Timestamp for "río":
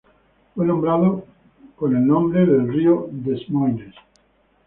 2.73-3.07